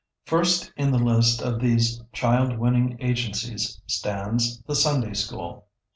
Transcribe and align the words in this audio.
]First 0.25 0.73
in 0.77 0.89
the 0.89 0.97
list 0.97 1.43
of 1.43 1.59
these 1.59 2.01
child 2.11 2.57
winning 2.57 2.97
agencies 3.01 3.79
stands 3.85 4.59
the 4.63 4.73
Sunday 4.73 5.13
School. 5.13 5.67